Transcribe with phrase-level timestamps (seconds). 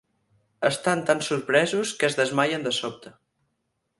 [0.69, 3.13] Estan tan sorpresos que es desmaien de sobte.